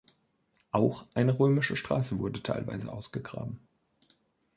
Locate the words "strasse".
1.75-2.17